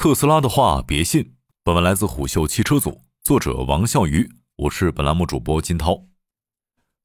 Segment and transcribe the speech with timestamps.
[0.00, 1.34] 特斯拉的话别信。
[1.64, 6.04] 本文来自虎嗅汽车组，作者王笑鱼，我是本栏目主播金涛。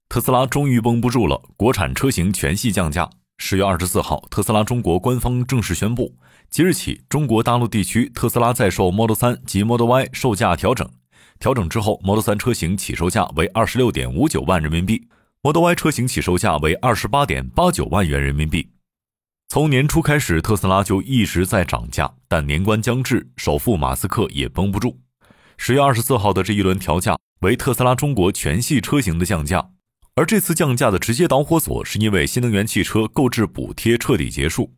[0.07, 3.09] 特斯拉终于绷不住了，国产车型全系降价。
[3.39, 6.15] 十月二十四号，特斯拉中国官方正式宣布，
[6.51, 10.87] 即日起，中国大陆地区特斯拉在售 Model 3及 Model Y 售价调整。
[11.39, 15.07] 调整之后，Model 3车型起售价为二十六点五九万人民币
[15.41, 18.69] ，Model Y 车型起售价为二十八点八九万元人民币。
[19.53, 24.99] 从年初开始，特斯拉就一直在涨价，但年关将至，首富马斯克也绷不住。
[25.57, 29.63] 十月二十四号的这一轮调价为特斯拉中国全系车型的降价，
[30.15, 34.73] 而这次降价的直接导火索是因为新能源汽车购置补贴彻底结束。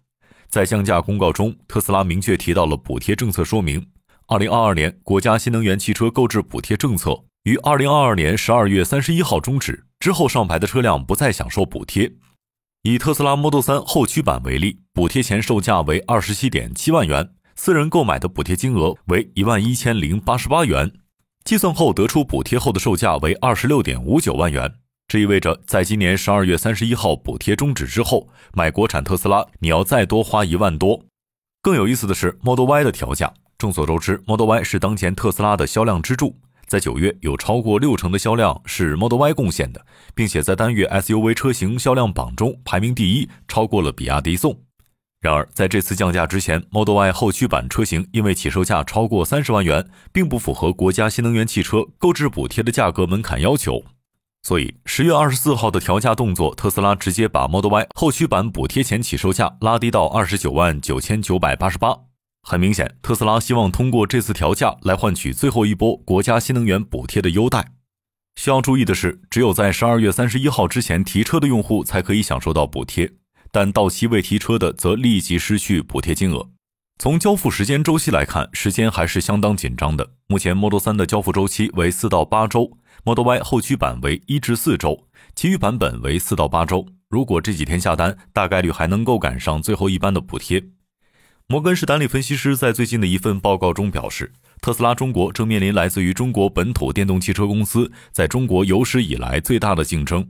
[0.49, 3.87] 在降价公告中，特斯拉明确提到了补贴政策说明：
[4.27, 12.11] 二零二二年国家新能源汽车购置补贴政策于二零二二年十二月三十一号终止，之后上牌的车辆不再享受补贴。
[12.87, 20.93] 以特斯拉 Model 3后驱版为例，补贴前售价为二十七点七万元，私人购买的补贴金额为一万一千零八十八元，
[21.43, 24.71] 计算后得出补贴后的售价为二十六点五九万元。
[25.07, 31.05] 这意味着，在今年十二月三十一号补贴终止之后，买国产特斯拉你要再多花一万多。
[31.63, 33.33] 更有意思的是，Model Y 的调价。
[33.57, 36.37] 众所周知，Model Y 是当前特斯拉的销量支柱。
[36.67, 44.59] 在九月，有超过六成的销量是 Model Y 贡献的，并且在单月 SUV 车型销量榜中排名第一，超过了比亚迪宋。
[45.21, 53.83] 然而，在这次降价之前，Model Y 后驱版车型因为起售价超过三十万元，并不符合国家新能源汽车购置补贴的价格门槛要求，
[54.43, 61.97] 所以十月二十四号的调价动作，特斯拉直接把 Model Y 后驱版补贴前起售价拉低到二十九万九千九百八十八。
[62.47, 67.71] 很明显，特斯拉希望通过这次调价来换取最后一波国家新能源补贴的优待。
[68.35, 73.11] 需要注意的是，只有在十二月三十一号之前提车的用户才可以享受到补贴，
[73.51, 76.51] 但到期未提车的则立即失去补贴金额。
[76.99, 80.11] 从交付时间周期来看，时间还是相当紧张的。
[80.27, 86.85] 目前 Model 3的交付周期为四到八周，Model Y 后驱版为一至四周，其余版本为四到八周。
[87.09, 90.63] 如果这几天下单，大概率还能够赶上最后一班的补贴。
[91.47, 100.27] 摩根士丹利分析师在最近的一份报告中表示，特斯拉中国正面临来自于中国本土电动汽车公司在中国有史以来最大的竞争。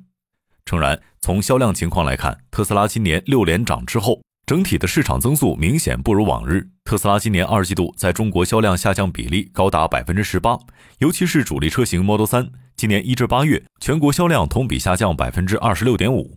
[0.66, 6.68] 诚然，从销量情况来看，特斯拉今年六连涨之后，整体的市场增速明显不如往日。
[6.84, 10.60] 特斯拉今年二季度在中国销量下降比例高达百分之十八，
[11.00, 16.36] 尤其是主力车型 Model 3，今年一至八月全国销量同比下降百分之二十六点五。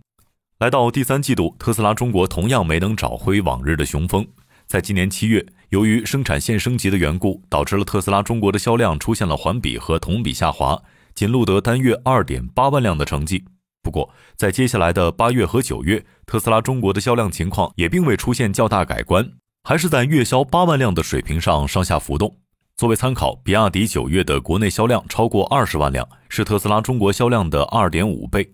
[0.61, 4.25] 来到第三季度，特斯拉中国同样没能找回往日的雄风。
[4.69, 10.83] 在今年七月，由于生产线升级的缘故，导致了特斯拉中国的销量出现了环比和同比下滑，
[11.15, 13.47] 仅录得单月二点八万辆的成绩。
[13.83, 22.37] 不过，在接下来的八月和九月，特斯拉中国的销量情况也并未出现较大改观，还是在月销八万辆的水平上上下浮动。
[22.77, 28.53] 作为参考，比亚迪九月的国内销量超过二十万辆，是特斯拉中国销量的二点五倍。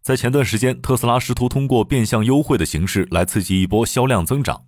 [0.00, 4.62] 在前段时间，特斯拉试图通过变相优惠的形式来刺激一波销量增长。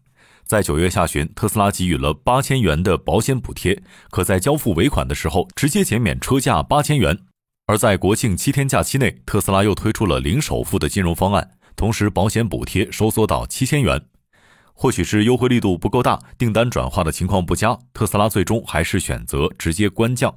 [0.47, 7.19] 在九月下旬，特斯拉给予了八千元的保险补贴，可在交付尾款的时候直接减免车价八千元。
[7.67, 14.01] 而在国庆七天假期内，特斯拉又推出了零首付的金融方案，同时保险补贴收缩到七千元。
[14.73, 20.33] 或许是优惠力度不够大，订单转化的情况不佳，特斯拉最终还是选择直接关降。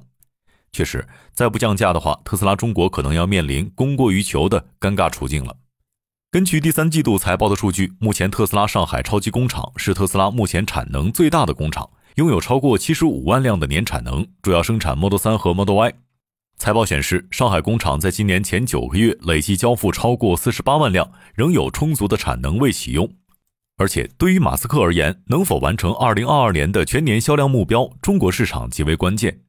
[0.72, 5.56] 确实，再不降价的话，特斯拉中国可能要面临供过于求的尴尬处境了。
[6.32, 15.92] 根据第三季度财报的数据，目前特斯拉上海超级工厂是特斯拉目前产能最大的工厂，拥有超过七十五万辆的年产能，主要生产 Model 3和 Model Y。
[16.56, 23.12] 财报显示，上海工厂在今年前九个月累计交付超过四十八万辆，仍有充足的产能未启用。
[23.78, 29.40] 而且，对于马斯克而言，能否完成二零二二年的全年销量目标，中国市场极为关键。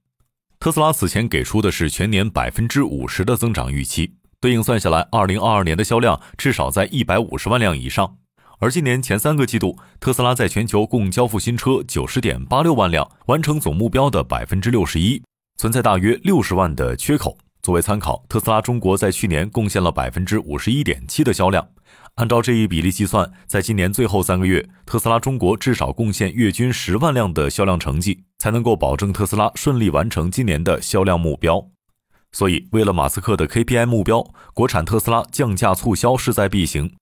[0.59, 4.15] 特斯拉此前给出的是全年百分之五十的增长预期。
[4.41, 8.17] 对应算下来，二零二二年的销量至少在一百五十万辆以上。
[8.57, 15.21] 而今年前三个季度，特斯拉在全球共交付新车九十点八六万辆，完成总目标的百分之六十一，
[15.57, 17.37] 存在大约六十万的缺口。
[17.61, 21.67] 作为参考，特斯拉中国在去年贡献了百分之五十一点七的销量。
[22.15, 31.63] 按照这一比例计算，在今年最后三个月，特斯拉中国至少贡献月均十万辆的销量成绩，才能够保证特斯拉顺利完成今年的销量目标。
[32.31, 36.95] 所以，为了马斯克的 KPI 目标，国产特斯拉降价促销势在必行。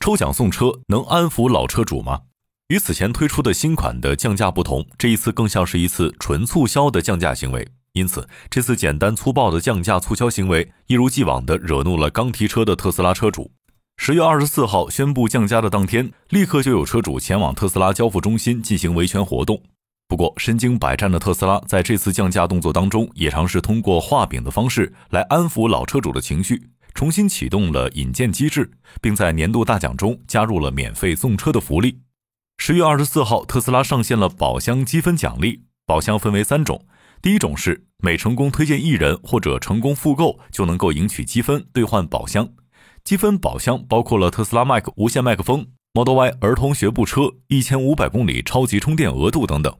[0.00, 2.22] 抽奖送车能安抚老车主吗？
[2.68, 7.68] 与此前推出的新款的降价不同，这一次更像是一次纯促销的降价行为。
[7.92, 13.50] 因此，这次简单粗暴的降价促销行为，一如既往地惹怒了刚提车的特斯拉车主。
[13.98, 19.62] 十月二十四号宣布降价的当天，立刻就有车主前往特斯拉交付中心进行维权活动。
[20.12, 28.70] 不过，身经百战的特斯拉在这次降价动作当中，也尝试通过画饼的方式来安抚老车主的情绪，重新启动了引荐机制，
[29.00, 31.98] 并在年度大奖中加入了免费送车的福利。
[32.58, 36.84] 十月二十四号，特斯拉上线了宝箱积分奖励，宝箱分为三种，
[37.22, 42.46] 第一种是每成功推荐一人或者成功复购，就能够赢取积分兑换宝箱。
[43.02, 49.74] 积分宝箱包括了特斯拉麦克无线麦克风、Model Y 儿童学步车、一千五百公里超级充电额度等等。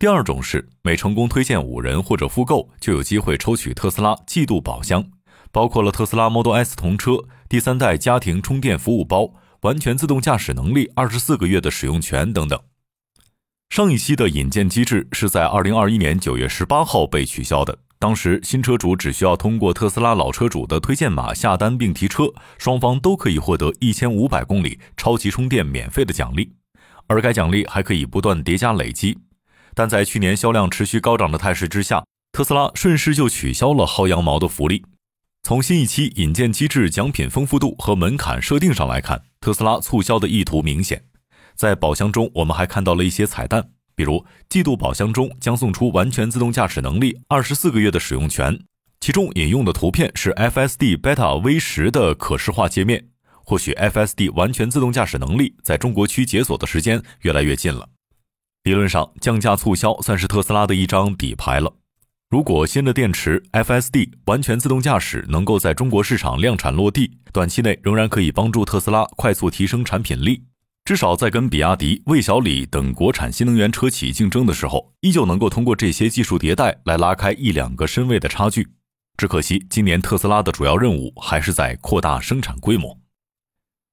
[0.00, 5.04] 第二种是每成功推荐五人或者复购，就有机会抽取特斯拉季度宝箱，
[5.50, 12.60] 包括了特斯拉 Model S 同车、第三代家庭充电服务包、完全自动驾驶能力二十四个月的使用权等等。
[13.70, 26.52] 上一期的引荐机制是在二零二一年九月十八号被取消的，当时新车主只需要通过特斯拉老车主的推荐码下单并提车，双方都可以获得一千五百公里超级充电免费的奖励，
[27.08, 29.18] 而该奖励还可以不断叠加累积。
[29.78, 34.84] 但在去年销量持续高涨的态势之下，特斯拉顺势就取消了薅羊毛的福利。
[35.44, 41.04] 从新一期引荐机制奖品丰富度和门槛设定上来看，特斯拉促销的意图明显。
[41.54, 48.58] 在宝箱中，我们还看到了一些彩蛋，比如季度宝箱中将送出完全自动驾驶能力、二十四个月的使用权，
[49.00, 53.06] 其中引用的图片是 FSD Beta V 十的可视化界面。
[53.44, 57.88] 或许 FSD 完全自动驾驶能力在中国区解锁的时间越来越近了。
[58.68, 61.72] 理论上，降价促销算是特斯拉的一张底牌了。
[62.28, 70.42] 如果新的电池 FSD 完全自动驾驶能够在中国市场量产落地，短期内仍然可以帮助特斯拉快速提升产品力，
[70.84, 78.68] 至少在跟比亚迪、魏小李等国产新能源车企竞争的时候，依旧能够通过这些技术迭代来拉开一两个身位的差距。
[79.16, 82.98] 只可惜，今年特斯拉的主要任务还是在扩大生产规模。